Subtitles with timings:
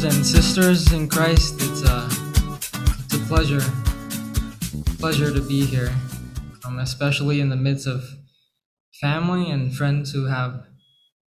[0.00, 1.56] brothers and sisters in Christ.
[1.56, 2.08] It's a,
[3.04, 3.60] it's a pleasure,
[4.98, 5.92] pleasure to be here,
[6.64, 8.02] um, especially in the midst of
[9.00, 10.62] family and friends who have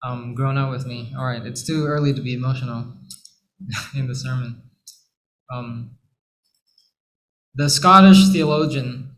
[0.04, 1.14] um, grown up with me.
[1.18, 2.94] All right, it's too early to be emotional
[3.96, 4.64] in the sermon.
[5.54, 5.98] Um,
[7.56, 9.16] the Scottish theologian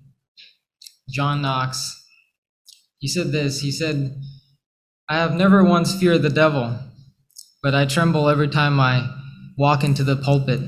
[1.09, 2.05] John Knox,
[2.99, 3.61] he said this.
[3.61, 4.21] He said,
[5.09, 6.77] "I have never once feared the devil."
[7.61, 9.18] but I tremble every time I
[9.59, 10.61] walk into the pulpit.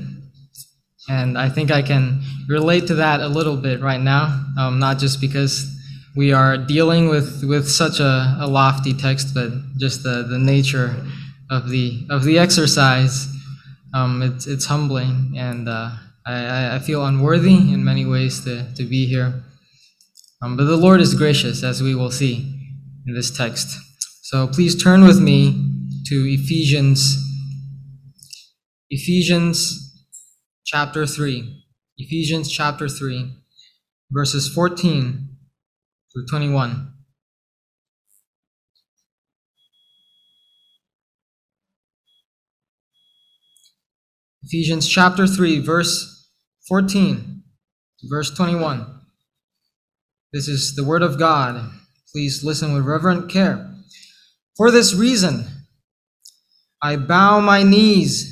[1.08, 4.98] And I think I can relate to that a little bit right now, um, not
[4.98, 5.66] just because
[6.14, 10.94] we are dealing with, with such a, a lofty text, but just the, the nature
[11.50, 13.28] of the, of the exercise.
[13.94, 15.90] Um, it's, it's humbling, and uh,
[16.26, 19.42] I, I feel unworthy in many ways to, to be here.
[20.42, 22.36] Um, but the Lord is gracious, as we will see
[23.06, 23.78] in this text.
[24.22, 25.52] So please turn with me
[26.06, 27.21] to Ephesians
[28.94, 30.04] Ephesians
[30.66, 31.64] chapter 3.
[31.96, 33.32] Ephesians chapter 3
[34.10, 35.28] verses 14
[36.12, 36.92] through 21.
[44.42, 46.28] Ephesians chapter 3 verse
[46.68, 47.44] 14
[48.10, 49.00] verse 21.
[50.34, 51.70] This is the word of God.
[52.12, 53.74] Please listen with reverent care.
[54.54, 55.46] For this reason,
[56.82, 58.31] I bow my knees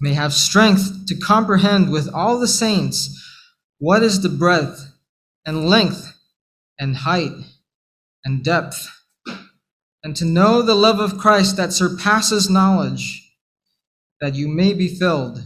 [0.00, 3.16] may have strength to comprehend with all the saints
[3.78, 4.92] what is the breadth
[5.44, 6.18] and length
[6.78, 7.32] and height
[8.24, 8.88] and depth,
[10.02, 13.34] and to know the love of Christ that surpasses knowledge,
[14.20, 15.42] that you may be filled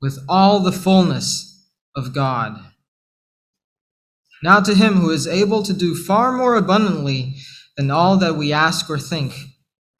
[0.00, 2.58] with all the fullness of God.
[4.42, 7.36] Now to him who is able to do far more abundantly
[7.76, 9.34] than all that we ask or think,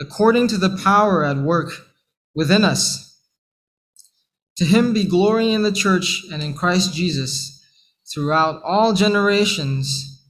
[0.00, 1.72] according to the power at work
[2.34, 3.05] within us.
[4.58, 7.62] To him be glory in the church and in Christ Jesus
[8.12, 10.24] throughout all generations,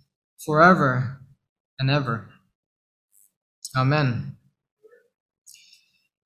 [0.45, 1.21] forever
[1.79, 2.29] and ever.
[3.77, 4.37] Amen.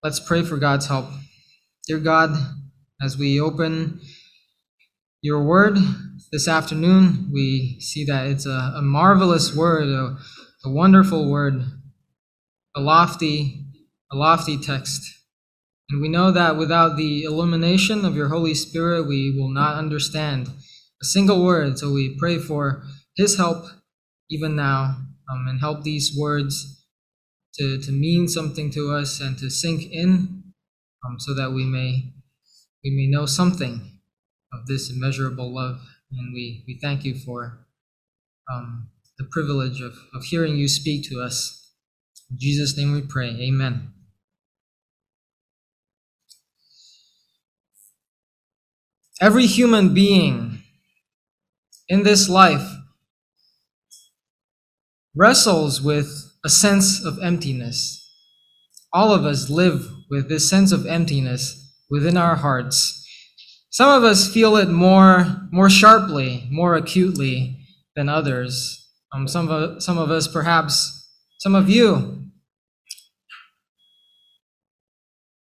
[0.02, 1.06] Let's pray for God's help.
[1.86, 2.30] Dear God,
[3.02, 4.00] as we open
[5.20, 5.76] your word
[6.32, 10.16] this afternoon, we see that it's a, a marvelous word, a,
[10.64, 11.64] a wonderful word,
[12.74, 13.66] a lofty,
[14.10, 15.02] a lofty text.
[15.90, 20.48] And we know that without the illumination of your Holy Spirit, we will not understand
[21.02, 21.78] a single word.
[21.78, 22.84] So we pray for
[23.16, 23.66] His help
[24.30, 24.96] even now
[25.28, 26.86] um, and help these words
[27.54, 30.44] to, to mean something to us and to sink in
[31.04, 32.12] um, so that we may,
[32.84, 33.98] we may know something
[34.52, 35.80] of this immeasurable love.
[36.12, 37.66] And we, we thank you for
[38.52, 41.72] um, the privilege of, of hearing you speak to us.
[42.30, 43.30] In Jesus' name we pray.
[43.40, 43.92] Amen.
[49.20, 50.62] Every human being
[51.88, 52.66] in this life
[55.14, 57.98] wrestles with a sense of emptiness.
[58.94, 62.96] All of us live with this sense of emptiness within our hearts.
[63.68, 67.58] Some of us feel it more, more sharply, more acutely
[67.94, 68.88] than others.
[69.12, 71.08] Um, some, of, some of us, perhaps,
[71.40, 72.19] some of you,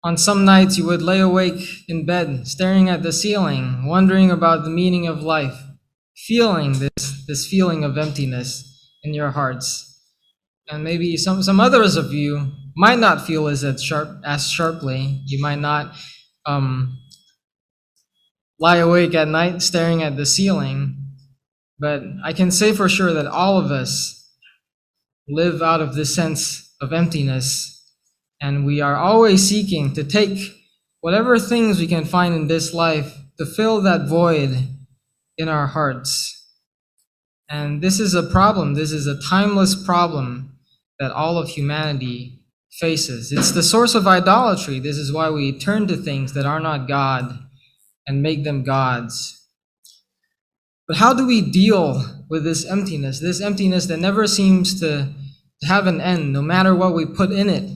[0.04, 4.62] On some nights, you would lay awake in bed, staring at the ceiling, wondering about
[4.62, 5.58] the meaning of life,
[6.14, 9.98] feeling this, this feeling of emptiness in your hearts.
[10.68, 15.22] And maybe some, some others of you might not feel as, as, sharp, as sharply.
[15.24, 15.96] You might not
[16.44, 16.98] um,
[18.60, 21.14] lie awake at night staring at the ceiling.
[21.78, 24.30] But I can say for sure that all of us
[25.26, 27.73] live out of this sense of emptiness
[28.40, 30.38] and we are always seeking to take
[31.00, 34.68] whatever things we can find in this life to fill that void
[35.36, 36.30] in our hearts.
[37.48, 38.74] And this is a problem.
[38.74, 40.58] This is a timeless problem
[40.98, 42.40] that all of humanity
[42.70, 43.32] faces.
[43.32, 44.80] It's the source of idolatry.
[44.80, 47.38] This is why we turn to things that are not God
[48.06, 49.40] and make them gods.
[50.86, 53.20] But how do we deal with this emptiness?
[53.20, 55.12] This emptiness that never seems to
[55.62, 57.70] have an end, no matter what we put in it.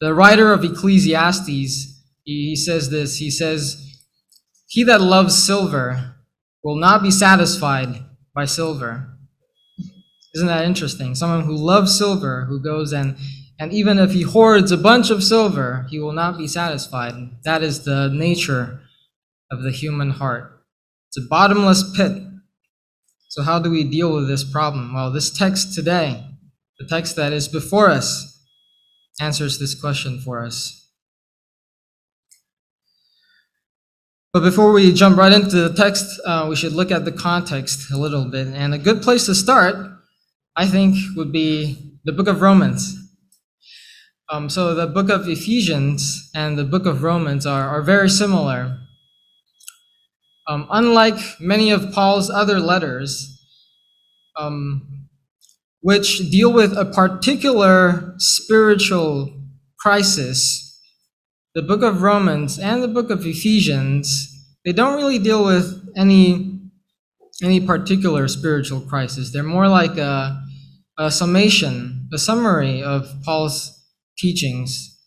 [0.00, 3.16] The writer of Ecclesiastes, he, says this.
[3.18, 3.98] He says,
[4.68, 6.16] He that loves silver
[6.62, 8.02] will not be satisfied
[8.34, 9.08] by silver.
[10.34, 11.14] Isn't that interesting?
[11.14, 13.16] Someone who loves silver, who goes and
[13.60, 17.12] and even if he hoards a bunch of silver, he will not be satisfied.
[17.44, 18.80] That is the nature
[19.50, 20.64] of the human heart.
[21.08, 22.22] It's a bottomless pit.
[23.28, 24.94] So, how do we deal with this problem?
[24.94, 26.24] Well, this text today,
[26.78, 28.29] the text that is before us,
[29.20, 30.80] answers this question for us.
[34.32, 37.90] But before we jump right into the text, uh, we should look at the context
[37.90, 38.46] a little bit.
[38.46, 39.74] And a good place to start,
[40.56, 42.96] I think, would be the book of Romans.
[44.32, 48.78] Um, so the book of Ephesians and the book of Romans are, are very similar.
[50.46, 53.40] Um, unlike many of Paul's other letters,
[54.36, 54.99] um,
[55.80, 59.32] which deal with a particular spiritual
[59.78, 60.78] crisis,
[61.54, 64.28] the book of Romans and the book of Ephesians,
[64.64, 66.50] they don't really deal with any
[67.42, 69.32] any particular spiritual crisis.
[69.32, 70.42] They're more like a,
[70.98, 73.82] a summation, a summary of Paul's
[74.18, 74.98] teachings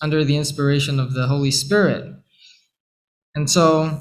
[0.00, 2.12] under the inspiration of the Holy Spirit.
[3.34, 4.00] And so,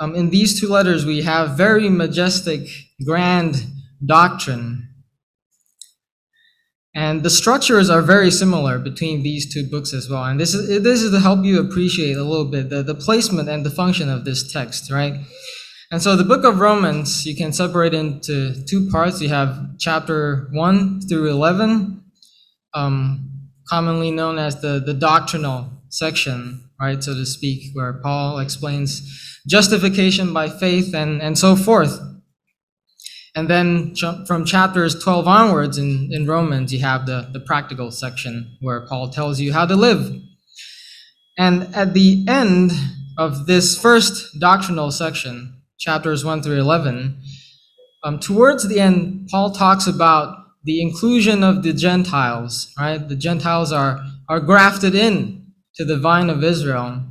[0.00, 2.68] um, in these two letters, we have very majestic,
[3.04, 3.64] grand
[4.04, 4.88] doctrine.
[6.94, 10.24] And the structures are very similar between these two books as well.
[10.24, 13.48] And this is, this is to help you appreciate a little bit the, the placement
[13.48, 15.14] and the function of this text, right?
[15.90, 19.20] And so the book of Romans, you can separate into two parts.
[19.20, 22.02] You have chapter 1 through 11.
[22.74, 23.30] Um,
[23.68, 30.32] commonly known as the, the doctrinal section, right, so to speak, where Paul explains justification
[30.32, 31.98] by faith and, and so forth.
[33.34, 33.94] And then
[34.26, 39.08] from chapters 12 onwards in, in Romans, you have the, the practical section where Paul
[39.08, 40.20] tells you how to live.
[41.36, 42.72] And at the end
[43.18, 47.20] of this first doctrinal section, chapters 1 through 11,
[48.04, 53.08] um, towards the end, Paul talks about the inclusion of the Gentiles, right?
[53.08, 57.02] The Gentiles are, are grafted in to the vine of Israel,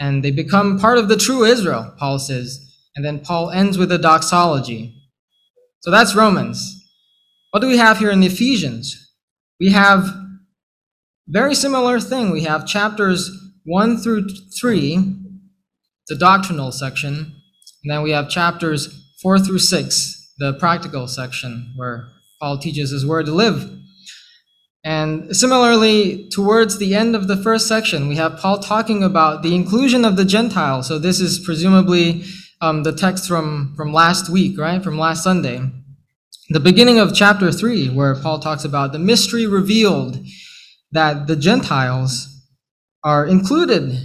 [0.00, 2.64] and they become part of the true Israel, Paul says.
[2.96, 4.97] And then Paul ends with a doxology.
[5.80, 6.74] So that's Romans.
[7.50, 9.14] What do we have here in Ephesians?
[9.60, 10.08] We have
[11.28, 12.30] very similar thing.
[12.30, 13.30] We have chapters
[13.64, 14.28] 1 through
[14.60, 15.14] 3,
[16.08, 17.32] the doctrinal section,
[17.82, 18.88] and then we have chapters
[19.22, 22.08] 4 through 6, the practical section, where
[22.40, 23.70] Paul teaches his word to live.
[24.84, 29.54] And similarly, towards the end of the first section, we have Paul talking about the
[29.54, 30.86] inclusion of the Gentiles.
[30.86, 32.24] So this is presumably
[32.60, 34.82] um, the text from, from last week, right?
[34.82, 35.60] From last Sunday.
[36.50, 40.24] The beginning of chapter 3, where Paul talks about the mystery revealed
[40.92, 42.26] that the Gentiles
[43.04, 43.98] are included.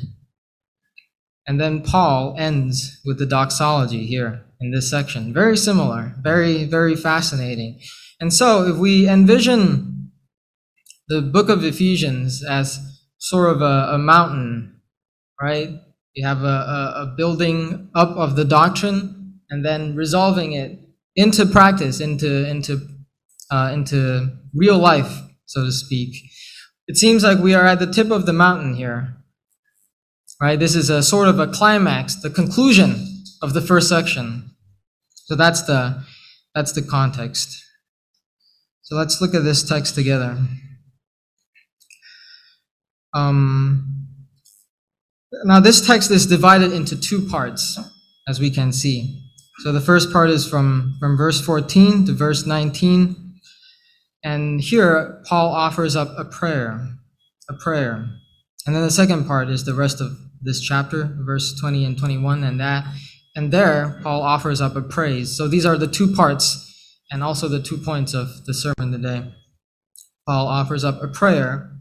[1.48, 5.34] And then Paul ends with the doxology here in this section.
[5.34, 7.80] Very similar, very, very fascinating.
[8.20, 10.12] And so, if we envision
[11.08, 12.80] the book of Ephesians as
[13.18, 14.82] sort of a, a mountain,
[15.42, 15.70] right?
[16.16, 20.80] You have a, a, a building up of the doctrine and then resolving it
[21.16, 22.88] into practice, into, into,
[23.52, 26.16] uh, into real life, so to speak.
[26.88, 29.18] It seems like we are at the tip of the mountain here,
[30.42, 30.60] right?
[30.60, 34.52] This is a sort of a climax, the conclusion of the first section.
[35.14, 36.04] So that's the,
[36.54, 37.64] that's the context.
[38.82, 40.38] So let's look at this text together.
[43.14, 44.03] Um,
[45.44, 47.80] now, this text is divided into two parts,
[48.28, 49.20] as we can see.
[49.64, 53.40] So the first part is from, from verse 14 to verse 19.
[54.24, 56.88] And here, Paul offers up a prayer,
[57.50, 58.08] a prayer.
[58.66, 60.12] And then the second part is the rest of
[60.42, 62.86] this chapter, verse 20 and 21, and that.
[63.36, 65.36] And there, Paul offers up a praise.
[65.36, 66.70] So these are the two parts
[67.12, 69.34] and also the two points of the sermon today.
[70.28, 71.72] Paul offers up a prayer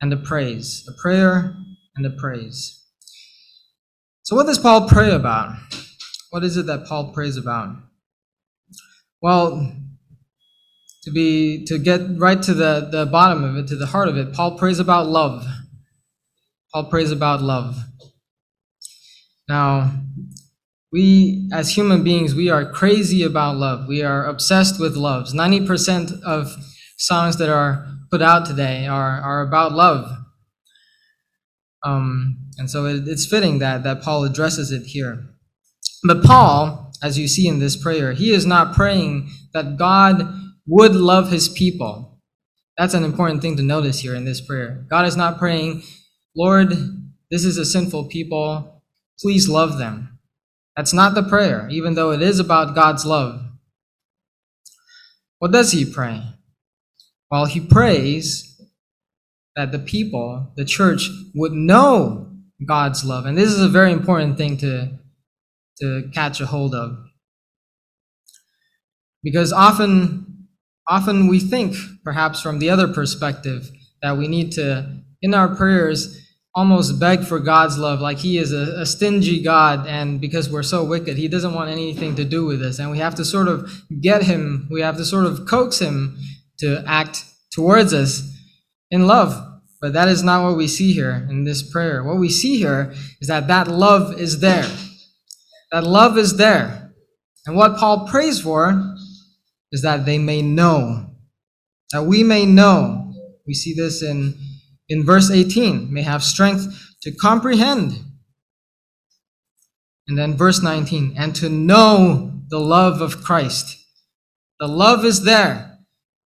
[0.00, 1.54] and a praise, a prayer
[1.96, 2.84] and a praise.
[4.22, 5.56] So, what does Paul pray about?
[6.30, 7.76] What is it that Paul prays about?
[9.20, 9.76] Well,
[11.02, 14.16] to be to get right to the, the bottom of it, to the heart of
[14.16, 15.44] it, Paul prays about love.
[16.72, 17.76] Paul prays about love.
[19.48, 19.92] Now,
[20.92, 23.88] we, as human beings, we are crazy about love.
[23.88, 25.34] We are obsessed with loves.
[25.34, 26.54] 90% of
[26.96, 30.10] songs that are put out today are, are about love.
[31.84, 35.24] Um, and so it, it's fitting that, that Paul addresses it here.
[36.04, 40.22] But Paul, as you see in this prayer, he is not praying that God
[40.66, 42.20] would love his people.
[42.78, 44.86] That's an important thing to notice here in this prayer.
[44.88, 45.82] God is not praying,
[46.36, 46.72] Lord,
[47.30, 48.82] this is a sinful people.
[49.20, 50.18] Please love them.
[50.76, 53.42] That's not the prayer, even though it is about God's love.
[55.38, 56.22] What does he pray?
[57.30, 58.51] Well, he prays
[59.56, 62.32] that the people, the church, would know
[62.66, 63.26] God's love.
[63.26, 64.98] And this is a very important thing to,
[65.80, 66.96] to catch a hold of.
[69.22, 70.48] Because often,
[70.88, 76.18] often we think, perhaps from the other perspective, that we need to, in our prayers,
[76.54, 80.62] almost beg for God's love, like He is a, a, stingy God, and because we're
[80.62, 82.78] so wicked, He doesn't want anything to do with us.
[82.78, 86.18] And we have to sort of get Him, we have to sort of coax Him
[86.58, 88.31] to act towards us
[88.92, 89.48] in love.
[89.80, 92.04] But that is not what we see here in this prayer.
[92.04, 94.70] What we see here is that that love is there.
[95.72, 96.92] That love is there.
[97.44, 98.94] And what Paul prays for
[99.72, 101.10] is that they may know,
[101.90, 103.12] that we may know.
[103.44, 104.38] We see this in,
[104.88, 107.94] in verse 18, may have strength to comprehend.
[110.06, 113.78] And then verse 19, and to know the love of Christ.
[114.60, 115.78] The love is there,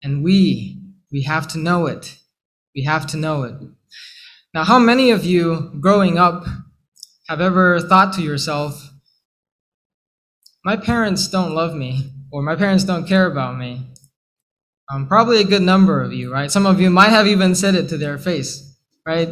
[0.02, 0.82] and we,
[1.12, 2.18] we have to know it.
[2.76, 3.56] We have to know it.
[4.54, 6.46] Now, how many of you growing up
[7.28, 8.92] have ever thought to yourself,
[10.64, 12.12] my parents don't love me?
[12.36, 13.82] or my parents don't care about me.
[14.92, 16.52] Um, probably a good number of you, right?
[16.52, 18.78] Some of you might have even said it to their face,
[19.08, 19.30] right?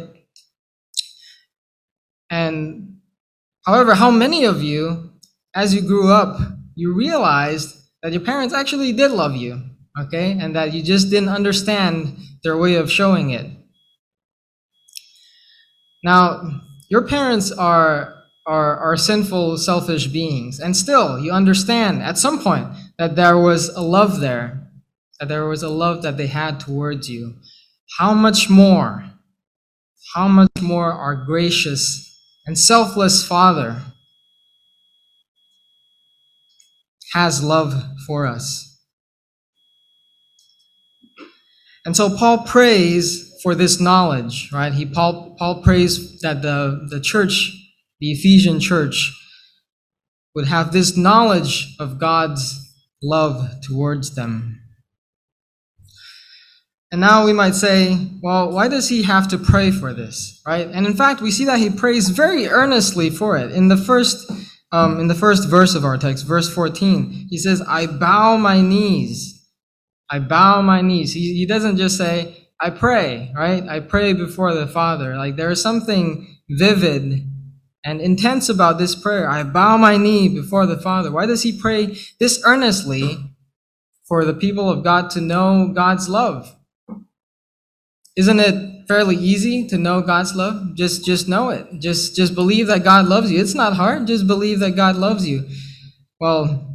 [2.30, 2.96] And
[3.66, 5.10] however, how many of you,
[5.54, 6.40] as you grew up,
[6.74, 9.60] you realized that your parents actually did love you,
[10.00, 10.32] okay?
[10.40, 13.50] And that you just didn't understand their way of showing it.
[16.04, 16.60] Now,
[16.90, 18.14] your parents are,
[18.46, 23.70] are, are sinful, selfish beings, and still you understand at some point that there was
[23.70, 24.70] a love there,
[25.18, 27.34] that there was a love that they had towards you.
[27.98, 29.10] How much more,
[30.14, 32.04] how much more our gracious
[32.46, 33.80] and selfless Father
[37.14, 37.72] has love
[38.06, 38.63] for us.
[41.84, 44.72] And so Paul prays for this knowledge, right?
[44.72, 47.52] He Paul, Paul prays that the, the church,
[48.00, 49.12] the Ephesian church,
[50.34, 52.58] would have this knowledge of God's
[53.02, 54.60] love towards them.
[56.90, 60.68] And now we might say, well, why does he have to pray for this, right?
[60.68, 63.50] And in fact, we see that he prays very earnestly for it.
[63.50, 64.30] In the first,
[64.70, 68.60] um, in the first verse of our text, verse 14, he says, I bow my
[68.60, 69.33] knees.
[70.10, 71.12] I bow my knees.
[71.12, 73.62] He, he doesn't just say, I pray, right?
[73.68, 75.16] I pray before the Father.
[75.16, 77.28] Like there is something vivid
[77.84, 79.28] and intense about this prayer.
[79.28, 81.10] I bow my knee before the Father.
[81.10, 83.18] Why does he pray this earnestly
[84.06, 86.54] for the people of God to know God's love?
[88.16, 90.76] Isn't it fairly easy to know God's love?
[90.76, 91.66] Just just know it.
[91.80, 93.40] Just just believe that God loves you.
[93.40, 94.06] It's not hard.
[94.06, 95.48] Just believe that God loves you.
[96.20, 96.73] Well,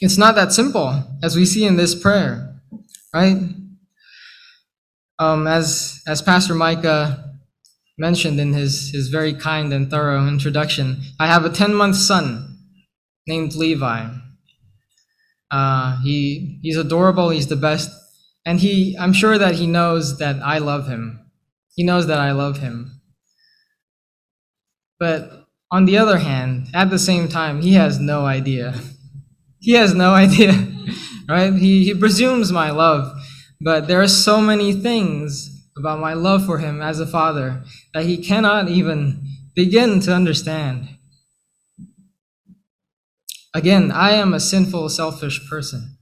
[0.00, 2.60] it's not that simple as we see in this prayer,
[3.14, 3.38] right?
[5.18, 7.26] Um, as as Pastor Micah
[7.98, 12.58] mentioned in his, his very kind and thorough introduction, I have a 10 month son
[13.26, 14.08] named Levi.
[15.50, 17.90] Uh, he, he's adorable, he's the best,
[18.44, 21.20] and he, I'm sure that he knows that I love him.
[21.74, 23.00] He knows that I love him.
[24.98, 28.74] But on the other hand, at the same time, he has no idea.
[29.66, 30.52] He has no idea,
[31.28, 31.52] right?
[31.52, 33.12] He, he presumes my love,
[33.60, 38.04] but there are so many things about my love for him as a father that
[38.04, 40.88] he cannot even begin to understand.
[43.52, 45.98] Again, I am a sinful, selfish person.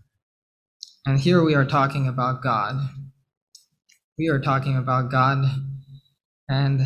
[1.07, 2.87] And here we are talking about God.
[4.19, 5.47] We are talking about God.
[6.51, 6.81] And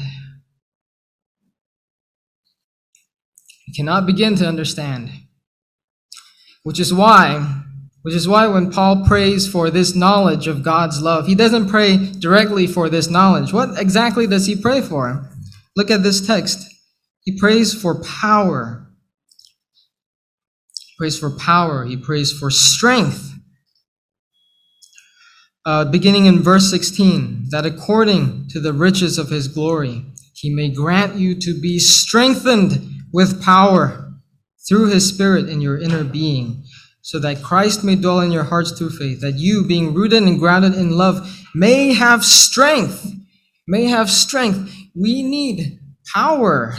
[3.67, 5.11] we cannot begin to understand.
[6.65, 7.65] Which is why
[8.03, 11.97] which is why when Paul prays for this knowledge of God's love, he doesn't pray
[11.97, 13.53] directly for this knowledge.
[13.53, 15.31] What exactly does he pray for?
[15.77, 16.67] Look at this text.
[17.21, 18.89] He prays for power.
[20.75, 21.85] He prays for power.
[21.85, 23.35] He prays for strength.
[25.67, 30.71] Uh, beginning in verse 16, that according to the riches of his glory, he may
[30.71, 34.08] grant you to be strengthened with power
[34.67, 36.65] through his Spirit in your inner being
[37.03, 40.39] so that Christ may dwell in your hearts through faith, that you, being rooted and
[40.39, 43.07] grounded in love, may have strength.
[43.67, 44.75] May have strength.
[44.95, 45.79] We need
[46.15, 46.75] power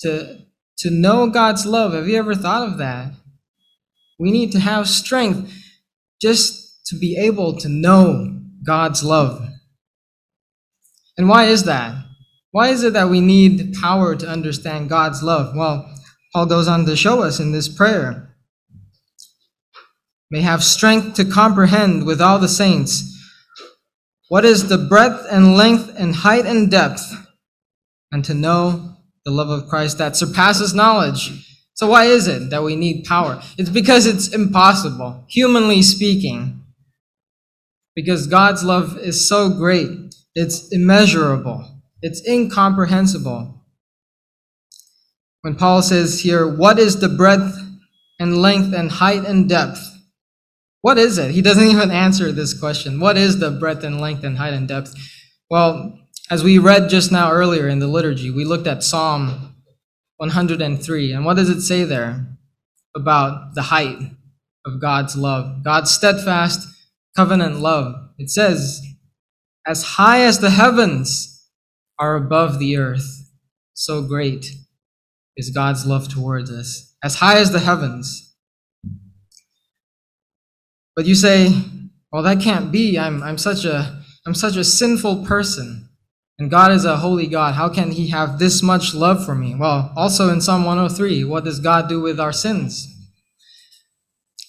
[0.00, 0.38] to,
[0.78, 1.92] to know God's love.
[1.92, 3.12] Have you ever thought of that?
[4.18, 5.52] We need to have strength
[6.20, 9.46] just to be able to know God's love.
[11.16, 11.94] And why is that?
[12.50, 15.54] Why is it that we need power to understand God's love?
[15.54, 15.88] Well,
[16.32, 18.34] Paul goes on to show us in this prayer.
[20.30, 23.14] May have strength to comprehend with all the saints
[24.28, 27.02] what is the breadth and length and height and depth,
[28.12, 31.32] and to know the love of Christ that surpasses knowledge.
[31.72, 33.40] So, why is it that we need power?
[33.56, 36.62] It's because it's impossible, humanly speaking.
[37.94, 39.88] Because God's love is so great,
[40.34, 43.57] it's immeasurable, it's incomprehensible.
[45.48, 47.56] When Paul says here, What is the breadth
[48.20, 49.80] and length and height and depth?
[50.82, 51.30] What is it?
[51.30, 53.00] He doesn't even answer this question.
[53.00, 54.94] What is the breadth and length and height and depth?
[55.48, 56.00] Well,
[56.30, 59.54] as we read just now earlier in the liturgy, we looked at Psalm
[60.18, 61.12] 103.
[61.12, 62.26] And what does it say there
[62.94, 63.96] about the height
[64.66, 65.64] of God's love?
[65.64, 66.68] God's steadfast
[67.16, 67.94] covenant love.
[68.18, 68.82] It says,
[69.66, 71.48] As high as the heavens
[71.98, 73.30] are above the earth,
[73.72, 74.50] so great
[75.38, 76.94] is God's love towards us.
[77.02, 78.34] As high as the heavens.
[80.96, 81.54] But you say,
[82.12, 82.98] well, that can't be.
[82.98, 85.88] I'm, I'm, such a, I'm such a sinful person.
[86.40, 87.54] And God is a holy God.
[87.54, 89.54] How can He have this much love for me?
[89.54, 92.86] Well, also in Psalm 103, what does God do with our sins?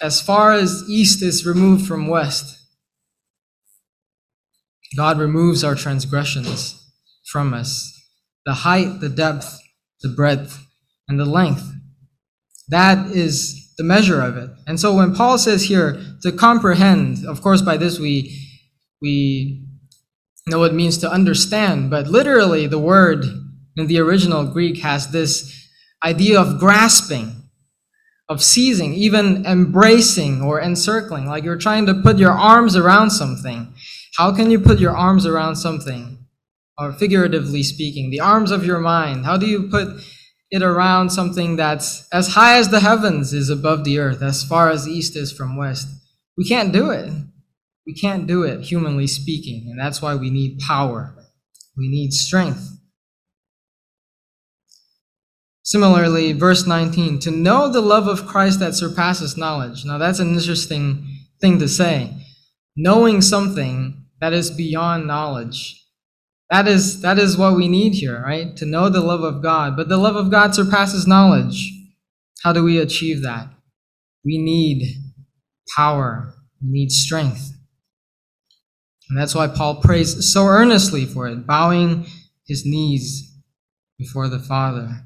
[0.02, 2.58] As far as east is removed from west,
[4.98, 6.92] God removes our transgressions
[7.32, 7.96] from us.
[8.46, 9.60] The height, the depth,
[10.02, 10.66] the breadth,
[11.10, 11.70] and the length.
[12.70, 14.50] That is the measure of it.
[14.68, 18.38] And so when Paul says here to comprehend, of course, by this we
[19.02, 19.66] we
[20.48, 23.26] know what it means to understand, but literally the word
[23.78, 25.68] in the original Greek has this
[26.04, 27.50] idea of grasping,
[28.28, 33.74] of seizing, even embracing or encircling, like you're trying to put your arms around something.
[34.18, 36.18] How can you put your arms around something?
[36.78, 39.26] Or figuratively speaking, the arms of your mind.
[39.26, 40.02] How do you put
[40.52, 44.70] it around something that's as high as the heavens is above the earth, as far
[44.70, 45.88] as east is from west.
[46.38, 47.12] We can't do it.
[47.86, 51.16] We can't do it, humanly speaking, and that's why we need power.
[51.78, 52.80] We need strength.
[55.64, 59.86] Similarly, verse 19, to know the love of Christ that surpasses knowledge.
[59.86, 61.08] Now, that's an interesting
[61.40, 62.14] thing to say.
[62.76, 65.79] Knowing something that is beyond knowledge.
[66.50, 68.56] That is, that is what we need here, right?
[68.58, 69.78] To know the love of God.
[69.78, 71.72] But the love of God surpasses knowledge.
[72.44, 73.50] How do we achieve that?
[74.26, 74.96] We need
[75.76, 77.52] power, we need strength.
[79.10, 82.06] And that's why Paul prays so earnestly for it, bowing
[82.48, 83.36] his knees
[83.98, 85.04] before the Father.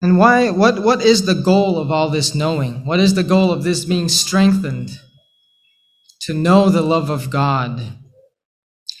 [0.00, 2.86] And why what what is the goal of all this knowing?
[2.86, 4.90] What is the goal of this being strengthened?
[6.28, 7.80] To know the love of God.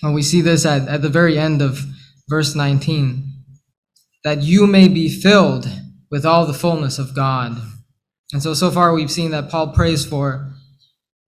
[0.02, 1.84] And we see this at, at the very end of
[2.26, 3.22] verse 19
[4.24, 5.68] that you may be filled
[6.10, 7.60] with all the fullness of God.
[8.32, 10.54] And so, so far we've seen that Paul prays for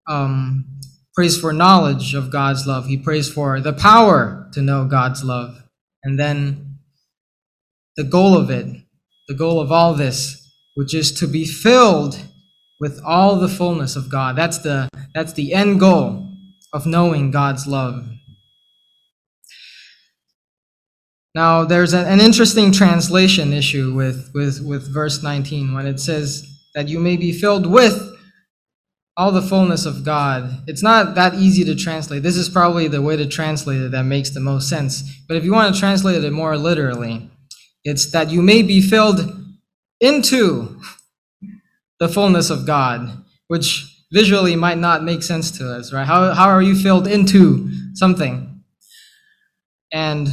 [0.09, 0.65] um,
[1.15, 2.87] prays for knowledge of God's love.
[2.87, 5.63] He prays for the power to know God's love.
[6.03, 6.79] And then
[7.97, 8.67] the goal of it,
[9.29, 12.19] the goal of all this, which is to be filled
[12.81, 14.37] with all the fullness of God.
[14.37, 16.27] That's the, that's the end goal
[16.73, 18.07] of knowing God's love.
[21.35, 26.89] Now, there's an interesting translation issue with, with, with verse 19 when it says that
[26.89, 28.11] you may be filled with
[29.17, 30.63] all the fullness of God.
[30.67, 32.23] It's not that easy to translate.
[32.23, 35.03] This is probably the way to translate it that makes the most sense.
[35.29, 37.31] But if you want to translate it more literally,
[37.85, 39.21] it's that you may be filled
[40.01, 40.81] into
[42.01, 46.07] the fullness of God, which visually might not make sense to us, right?
[46.07, 48.63] How, how are you filled into something?
[49.93, 50.29] And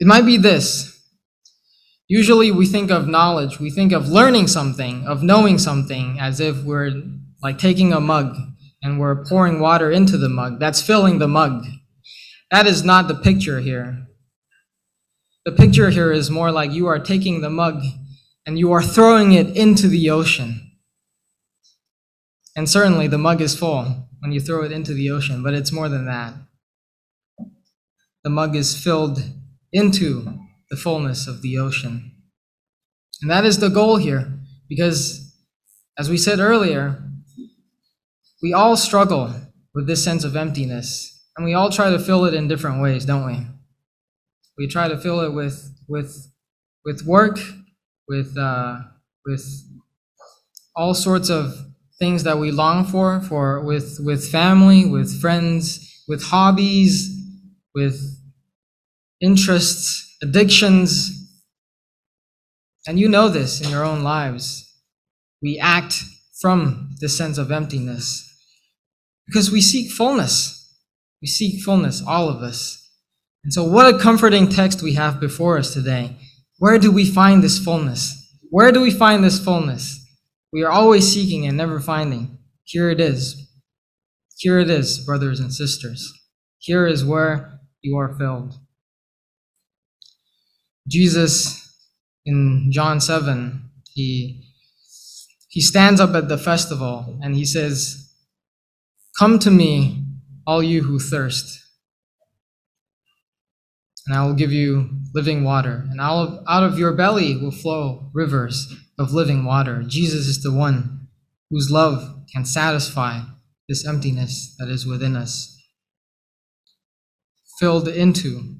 [0.00, 0.98] it might be this.
[2.08, 6.64] Usually we think of knowledge, we think of learning something, of knowing something, as if
[6.64, 6.90] we're
[7.42, 8.36] like taking a mug
[8.82, 10.58] and we're pouring water into the mug.
[10.58, 11.66] That's filling the mug.
[12.50, 14.06] That is not the picture here.
[15.44, 17.82] The picture here is more like you are taking the mug
[18.50, 20.72] and you are throwing it into the ocean.
[22.56, 25.70] And certainly the mug is full when you throw it into the ocean, but it's
[25.70, 26.34] more than that.
[28.24, 29.22] The mug is filled
[29.72, 30.36] into
[30.68, 32.10] the fullness of the ocean.
[33.22, 35.32] And that is the goal here, because
[35.96, 37.04] as we said earlier,
[38.42, 39.32] we all struggle
[39.76, 43.04] with this sense of emptiness, and we all try to fill it in different ways,
[43.04, 43.46] don't we?
[44.58, 46.32] We try to fill it with, with,
[46.84, 47.38] with work
[48.10, 48.80] with uh,
[49.24, 49.46] with
[50.76, 51.54] all sorts of
[52.00, 57.14] things that we long for, for with, with family, with friends, with hobbies,
[57.74, 58.00] with
[59.20, 61.10] interests, addictions.
[62.86, 64.66] And you know this in your own lives.
[65.42, 66.02] We act
[66.40, 68.26] from this sense of emptiness
[69.26, 70.56] because we seek fullness.
[71.20, 72.78] We seek fullness, all of us.
[73.44, 76.16] And so, what a comforting text we have before us today.
[76.60, 78.36] Where do we find this fullness?
[78.50, 79.98] Where do we find this fullness?
[80.52, 82.36] We are always seeking and never finding.
[82.64, 83.50] Here it is.
[84.36, 86.12] Here it is, brothers and sisters.
[86.58, 88.58] Here is where you are filled.
[90.86, 91.74] Jesus
[92.26, 94.44] in John 7, he,
[95.48, 98.12] he stands up at the festival and he says,
[99.18, 100.04] Come to me,
[100.46, 101.59] all you who thirst
[104.10, 108.74] and I will give you living water, and out of your belly will flow rivers
[108.98, 109.84] of living water.
[109.86, 111.06] Jesus is the one
[111.48, 113.20] whose love can satisfy
[113.68, 115.56] this emptiness that is within us,
[117.60, 118.56] filled into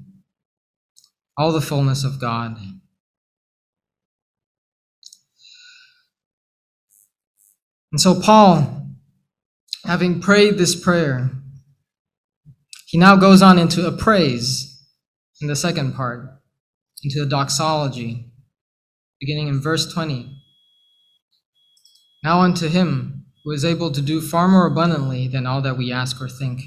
[1.37, 2.57] all the fullness of God.
[7.91, 8.87] And so, Paul,
[9.83, 11.31] having prayed this prayer,
[12.85, 14.70] he now goes on into a praise
[15.41, 16.39] in the second part,
[17.03, 18.31] into the doxology,
[19.19, 20.37] beginning in verse 20.
[22.23, 25.91] Now unto him who is able to do far more abundantly than all that we
[25.91, 26.61] ask or think.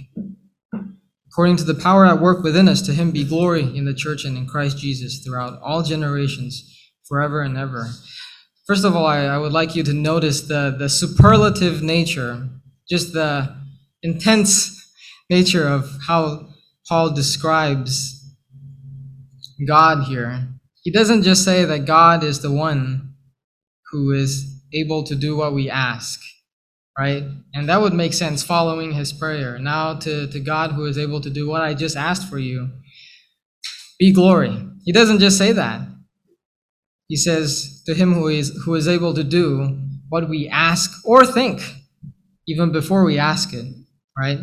[1.29, 4.25] According to the power at work within us, to him be glory in the church
[4.25, 6.71] and in Christ Jesus throughout all generations,
[7.09, 7.91] forever and ever.
[8.67, 12.49] First of all, I, I would like you to notice the, the superlative nature,
[12.89, 13.55] just the
[14.03, 14.81] intense
[15.29, 16.49] nature of how
[16.89, 18.14] Paul describes
[19.65, 20.49] God here.
[20.83, 23.15] He doesn't just say that God is the one
[23.91, 26.21] who is able to do what we ask,
[26.99, 27.23] right?
[27.55, 29.59] And that would make sense following his prayer.
[29.59, 32.71] Now to, to God who is able to do what I just asked for you,
[33.99, 34.67] be glory.
[34.85, 35.81] He doesn't just say that.
[37.09, 41.25] He says to him who is who is able to do what we ask or
[41.25, 41.63] think,
[42.49, 43.67] even before we ask it,
[44.19, 44.39] right?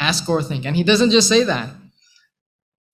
[0.00, 0.64] Ask or think.
[0.64, 1.70] And he doesn't just say that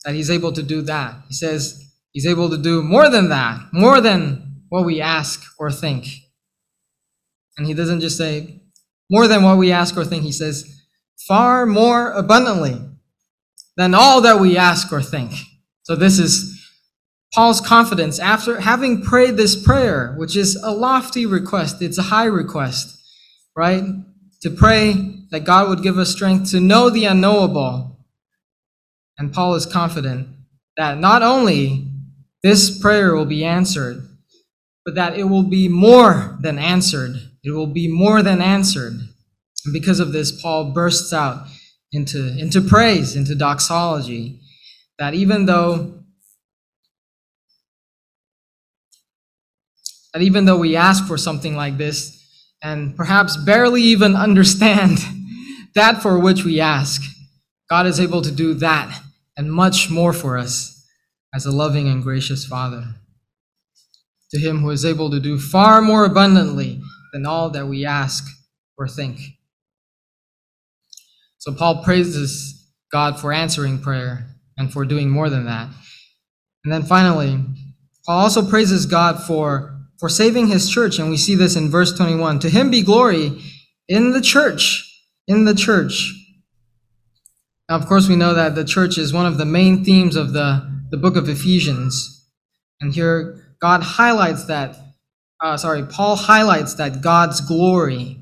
[0.07, 1.17] that he's able to do that.
[1.27, 5.71] He says he's able to do more than that, more than what we ask or
[5.71, 6.07] think.
[7.59, 8.63] And he doesn't just say
[9.11, 10.85] more than what we ask or think, he says
[11.27, 12.81] far more abundantly
[13.77, 15.33] than all that we ask or think.
[15.83, 16.53] So this is
[17.35, 22.27] Paul's confidence after having prayed this prayer, which is a lofty request, it's a high
[22.27, 22.97] request,
[23.57, 23.83] right?
[24.43, 27.96] To pray that God would give us strength to know the unknowable
[29.19, 30.29] and Paul is confident
[30.77, 31.89] that not only
[32.43, 34.07] this prayer will be answered,
[34.85, 37.17] but that it will be more than answered.
[37.43, 38.93] It will be more than answered.
[38.93, 41.47] And because of this, Paul bursts out
[41.93, 44.41] into, into praise, into doxology,
[44.99, 45.93] that even though
[50.13, 52.23] that even though we ask for something like this
[52.63, 54.99] and perhaps barely even understand
[55.75, 57.03] that for which we ask,
[57.69, 59.03] God is able to do that
[59.37, 60.85] and much more for us
[61.35, 62.85] as a loving and gracious Father.
[64.31, 66.81] To him who is able to do far more abundantly
[67.13, 68.25] than all that we ask
[68.77, 69.21] or think.
[71.39, 75.69] So Paul praises God for answering prayer and for doing more than that.
[76.65, 77.41] And then finally,
[78.05, 81.97] Paul also praises God for, for saving his church, and we see this in verse
[81.97, 82.41] 21.
[82.41, 83.41] To him be glory
[83.89, 84.83] in the church,
[85.29, 86.13] in the church
[87.69, 90.33] now, of course, we know that the church is one of the main themes of
[90.33, 92.31] the, the book of Ephesians.
[92.81, 94.77] And here, God highlights that,
[95.43, 98.21] uh, sorry, Paul highlights that God's glory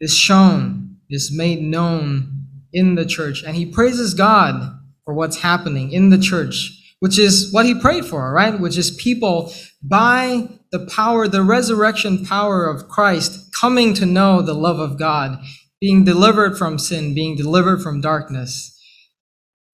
[0.00, 3.42] is shown, is made known in the church.
[3.42, 8.04] And he praises God for what's happening in the church, which is what he prayed
[8.04, 8.60] for, right?
[8.60, 9.50] Which is people
[9.82, 15.38] by the power, the resurrection power of Christ, coming to know the love of God
[15.86, 18.76] being delivered from sin, being delivered from darkness.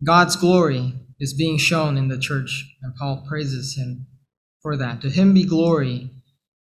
[0.05, 4.07] God's glory is being shown in the church, and Paul praises him
[4.61, 5.01] for that.
[5.01, 6.11] To him be glory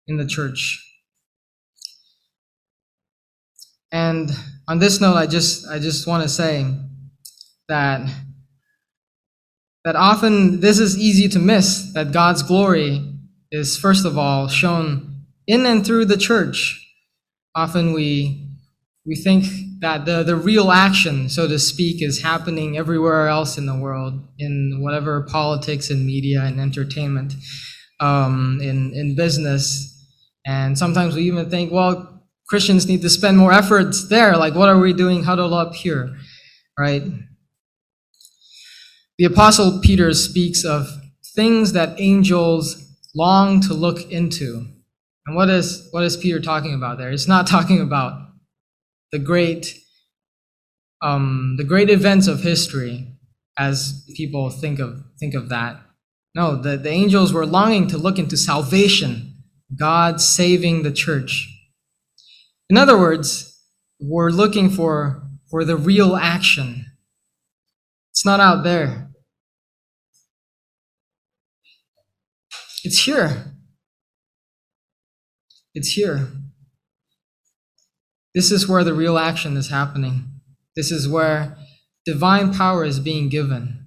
[0.06, 0.80] in the church.
[3.90, 4.30] And
[4.68, 6.72] on this note, I just I just want to say
[7.68, 8.08] that
[9.84, 13.04] that often this is easy to miss that God's glory
[13.50, 16.86] is first of all shown in and through the church.
[17.56, 18.49] Often we
[19.10, 19.44] we think
[19.80, 24.14] that the, the real action, so to speak, is happening everywhere else in the world,
[24.38, 27.34] in whatever politics and media and entertainment,
[27.98, 29.88] um, in, in business.
[30.46, 34.36] And sometimes we even think, well, Christians need to spend more efforts there.
[34.36, 36.16] Like, what are we doing huddled up here?
[36.78, 37.02] Right?
[39.18, 40.86] The Apostle Peter speaks of
[41.34, 42.76] things that angels
[43.16, 44.66] long to look into.
[45.26, 47.10] And what is, what is Peter talking about there?
[47.10, 48.29] It's not talking about
[49.12, 49.78] the great,
[51.02, 53.06] um, the great events of history
[53.58, 55.80] as people think of, think of that.
[56.34, 59.42] No, the, the angels were longing to look into salvation,
[59.76, 61.48] God saving the church.
[62.68, 63.60] In other words,
[63.98, 66.86] we're looking for, for the real action.
[68.12, 69.10] It's not out there.
[72.84, 73.54] It's here.
[75.74, 76.28] It's here.
[78.34, 80.28] This is where the real action is happening.
[80.76, 81.56] This is where
[82.06, 83.86] divine power is being given,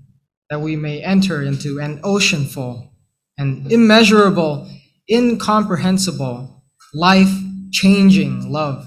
[0.49, 2.91] that we may enter into an oceanful
[3.37, 4.69] and immeasurable,
[5.09, 7.33] incomprehensible, life
[7.71, 8.85] changing love.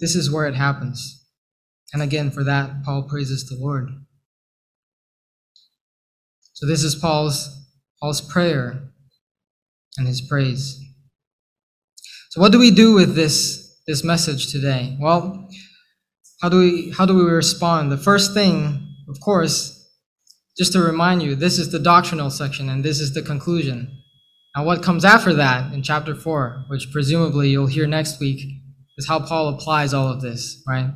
[0.00, 1.24] This is where it happens.
[1.92, 3.88] And again, for that, Paul praises the Lord.
[6.54, 7.48] So this is Paul's,
[8.00, 8.90] Paul's prayer
[9.96, 10.80] and his praise.
[12.30, 14.96] So what do we do with this, this message today?
[15.00, 15.48] Well,
[16.40, 17.92] how do we how do we respond?
[17.92, 19.88] The first thing, of course,
[20.56, 23.90] just to remind you, this is the doctrinal section and this is the conclusion.
[24.56, 28.46] Now what comes after that in chapter 4, which presumably you'll hear next week,
[28.96, 30.90] is how Paul applies all of this, right?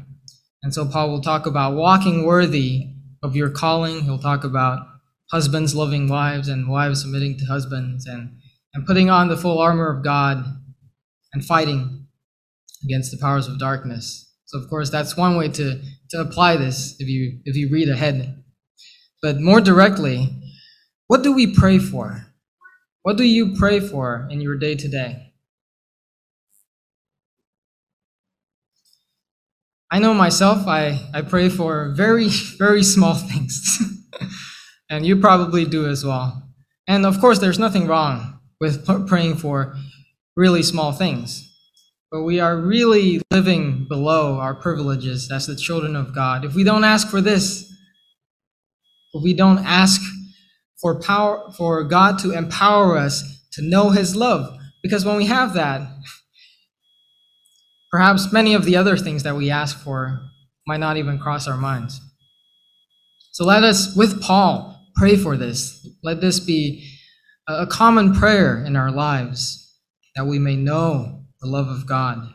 [0.62, 4.03] And so Paul will talk about walking worthy of your calling.
[4.03, 4.87] He'll talk about
[5.33, 8.38] husbands loving wives and wives submitting to husbands and,
[8.74, 10.44] and putting on the full armor of God
[11.33, 12.07] and fighting
[12.84, 14.32] against the powers of darkness.
[14.46, 17.88] So of course that's one way to, to apply this if you if you read
[17.88, 18.42] ahead.
[19.22, 20.30] But more directly,
[21.08, 22.26] what do we pray for?
[23.02, 25.32] What do you pray for in your day to day?
[29.90, 33.78] I know myself, I, I pray for very, very small things.
[34.90, 36.50] and you probably do as well.
[36.86, 39.76] And of course, there's nothing wrong with praying for
[40.36, 41.47] really small things.
[42.10, 46.44] But we are really living below our privileges as the children of God.
[46.44, 47.70] If we don't ask for this,
[49.12, 50.00] if we don't ask
[50.80, 55.52] for power for God to empower us to know his love, because when we have
[55.54, 55.82] that,
[57.90, 60.20] perhaps many of the other things that we ask for
[60.66, 62.00] might not even cross our minds.
[63.32, 65.86] So let us, with Paul, pray for this.
[66.02, 66.90] Let this be
[67.46, 69.78] a common prayer in our lives
[70.16, 72.35] that we may know the love of God.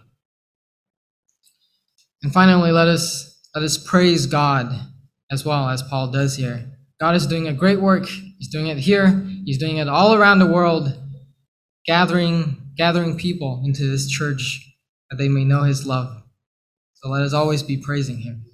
[2.22, 4.74] And finally, let us, let us praise God
[5.30, 6.72] as well as Paul does here.
[7.00, 8.06] God is doing a great work.
[8.06, 9.28] He's doing it here.
[9.46, 10.98] He's doing it all around the world,
[11.86, 14.62] gathering, gathering people into this church
[15.10, 16.24] that they may know his love.
[16.94, 18.46] So let us always be praising him.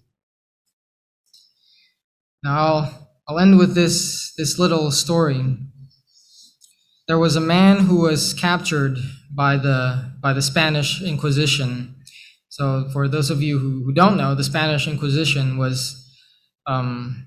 [2.44, 5.58] Now I'll, I'll end with this, this little story.
[7.08, 8.98] There was a man who was captured
[9.40, 11.96] by the by the Spanish Inquisition.
[12.50, 15.80] So, for those of you who, who don't know, the Spanish Inquisition was
[16.68, 17.26] um,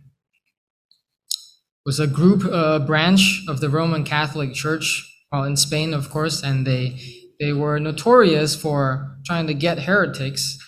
[1.87, 4.87] was a group uh, branch of the Roman Catholic Church,
[5.33, 7.01] well, in Spain, of course, and they
[7.40, 10.59] they were notorious for trying to get heretics,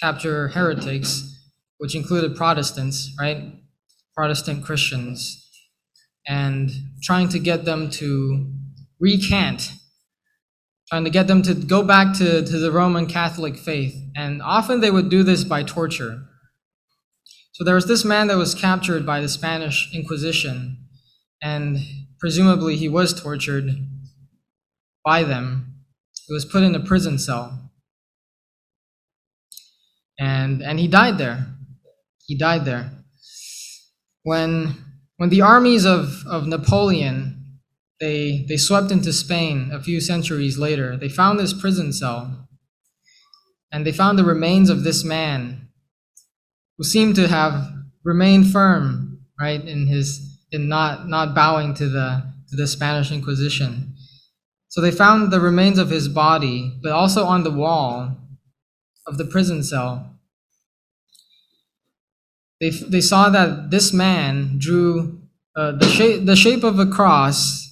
[0.00, 1.10] capture heretics,
[1.76, 3.52] which included Protestants, right?
[4.16, 5.20] Protestant Christians,
[6.26, 6.70] and
[7.02, 8.50] trying to get them to
[8.98, 9.74] recant
[10.94, 14.00] trying to get them to go back to, to the Roman Catholic faith.
[14.14, 16.22] And often they would do this by torture.
[17.50, 20.86] So there was this man that was captured by the Spanish Inquisition,
[21.42, 21.78] and
[22.20, 23.70] presumably he was tortured
[25.04, 25.74] by them.
[26.28, 27.72] He was put in a prison cell.
[30.16, 31.56] And, and he died there.
[32.24, 32.92] He died there.
[34.22, 34.76] When,
[35.16, 37.33] when the armies of, of Napoleon
[38.04, 40.94] they, they swept into Spain a few centuries later.
[40.94, 42.46] They found this prison cell,
[43.72, 45.70] and they found the remains of this man
[46.76, 47.72] who seemed to have
[48.04, 50.20] remained firm, right, in his
[50.52, 53.94] in not not bowing to the to the Spanish Inquisition.
[54.68, 58.18] So they found the remains of his body, but also on the wall
[59.06, 60.18] of the prison cell.
[62.60, 65.22] They, they saw that this man drew
[65.56, 67.63] uh, the, shape, the shape of a cross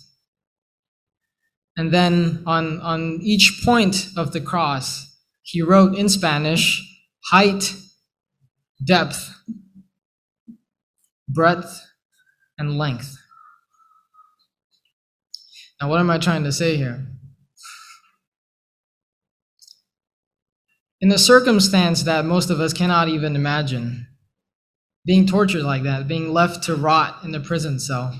[1.77, 6.83] and then on, on each point of the cross, he wrote in Spanish
[7.31, 7.75] height,
[8.85, 9.35] depth,
[11.29, 11.81] breadth,
[12.59, 13.17] and length.
[15.81, 17.07] Now, what am I trying to say here?
[21.03, 24.07] in a circumstance that most of us cannot even imagine.
[25.05, 28.15] Being tortured like that, being left to rot in the prison cell.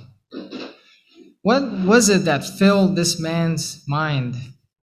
[1.43, 4.37] What was it that filled this man's mind?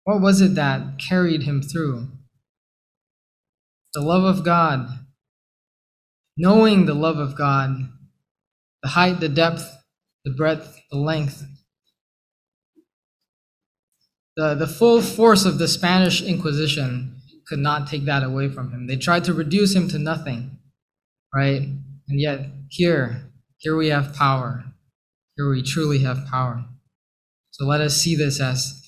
[0.05, 2.09] What was it that carried him through?
[3.95, 4.87] The love of God,
[6.37, 7.89] knowing the love of God,
[8.83, 9.79] the height, the depth,
[10.25, 11.43] the breadth, the length.
[14.37, 18.87] The, the full force of the Spanish Inquisition could not take that away from him.
[18.87, 20.59] They tried to reduce him to nothing,
[21.35, 21.63] right?
[21.63, 24.72] And yet, here, here we have power.
[25.43, 26.65] Here we truly have power.
[27.51, 28.81] So let us see this as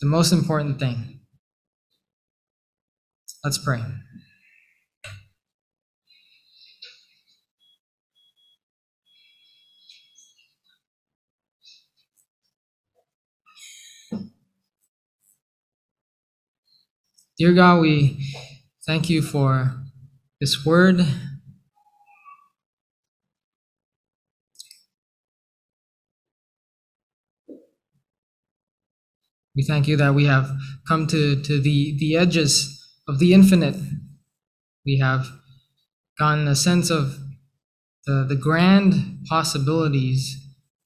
[0.00, 1.20] the most important thing.
[3.44, 3.82] Let's pray.
[17.38, 18.34] Dear God, we
[18.86, 19.74] thank you for
[20.40, 21.06] this word.
[29.58, 30.52] We thank you that we have
[30.86, 33.74] come to, to the, the edges of the infinite.
[34.86, 35.26] We have
[36.16, 37.18] gotten a sense of
[38.06, 40.36] the, the grand possibilities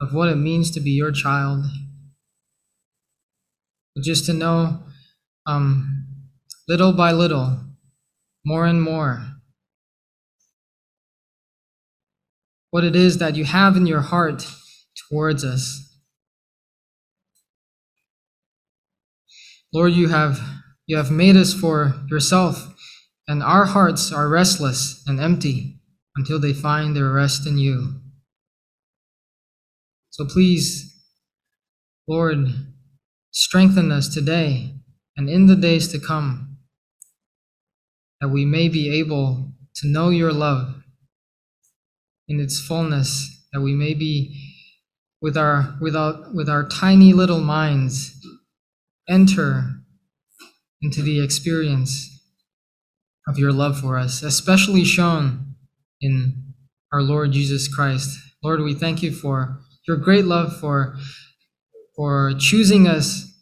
[0.01, 1.67] of what it means to be your child.
[3.95, 4.85] But just to know
[5.45, 6.07] um,
[6.67, 7.61] little by little,
[8.43, 9.23] more and more.
[12.71, 14.47] What it is that you have in your heart
[15.11, 15.92] towards us.
[19.73, 20.39] Lord, you have,
[20.87, 22.75] you have made us for yourself,
[23.27, 25.81] and our hearts are restless and empty
[26.15, 28.01] until they find their rest in you.
[30.11, 30.95] So please,
[32.07, 32.49] Lord,
[33.31, 34.75] strengthen us today
[35.17, 36.59] and in the days to come
[38.21, 40.83] that we may be able to know your love
[42.29, 44.39] in its fullness, that we may be
[45.23, 48.15] with our without with our tiny little minds
[49.09, 49.83] enter
[50.81, 52.09] into the experience
[53.27, 55.55] of your love for us, especially shown
[56.01, 56.55] in
[56.93, 58.19] our Lord Jesus Christ.
[58.43, 60.97] Lord, we thank you for your great love for
[61.97, 63.33] for choosing us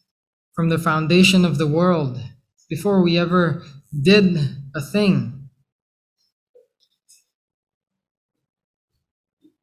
[0.55, 2.21] from the foundation of the world
[2.69, 3.63] before we ever
[4.03, 4.37] did
[4.75, 5.49] a thing.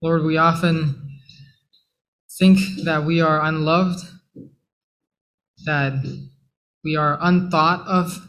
[0.02, 1.20] Lord, we often
[2.38, 4.06] think that we are unloved,
[5.68, 5.94] that
[6.84, 8.28] we are unthought of.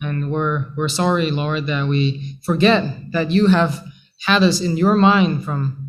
[0.00, 3.82] And we're, we're sorry, Lord, that we forget that you have
[4.26, 5.88] had us in your mind from,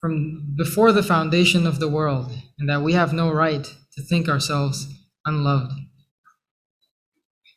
[0.00, 3.64] from before the foundation of the world, and that we have no right
[3.94, 4.86] to think ourselves
[5.24, 5.72] unloved.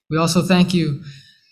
[0.09, 1.03] We also thank you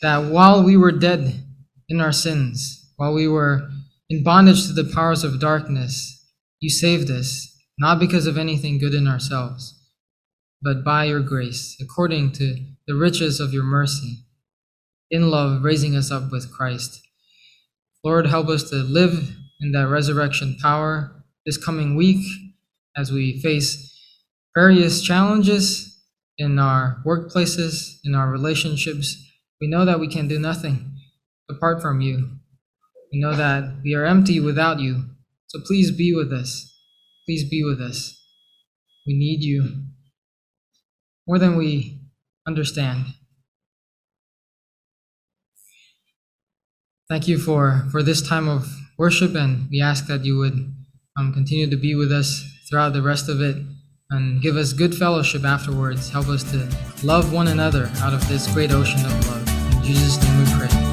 [0.02, 1.44] that while we were dead
[1.90, 3.70] in our sins, while we were
[4.10, 6.26] in bondage to the powers of darkness,
[6.60, 7.48] you saved us,
[7.80, 9.80] not because of anything good in ourselves,
[10.62, 12.56] but by your grace, according to
[12.88, 14.26] the riches of your mercy,
[15.10, 17.02] in love, raising us up with Christ.
[18.04, 22.26] Lord, help us to live in that resurrection power this coming week
[22.96, 23.90] as we face
[24.56, 25.90] various challenges
[26.38, 29.16] in our workplaces, in our relationships,
[29.62, 30.96] we know that we can do nothing
[31.50, 32.38] apart from you.
[33.12, 35.04] We know that we are empty without you.
[35.48, 36.66] So please be with us.
[37.30, 38.20] Please be with us.
[39.06, 39.84] We need you
[41.28, 42.02] more than we
[42.48, 43.06] understand.
[47.08, 50.74] Thank you for, for this time of worship, and we ask that you would
[51.20, 53.58] um, continue to be with us throughout the rest of it
[54.10, 56.10] and give us good fellowship afterwards.
[56.10, 56.68] Help us to
[57.04, 59.76] love one another out of this great ocean of love.
[59.76, 60.89] In Jesus' name we pray.